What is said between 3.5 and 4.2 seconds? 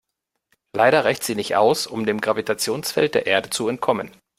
zu entkommen.